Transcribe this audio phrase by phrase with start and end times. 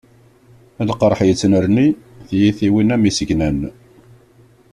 [0.89, 1.87] Lqerḥ yettnerni,
[2.27, 3.59] tiyitiwin am yisegnan.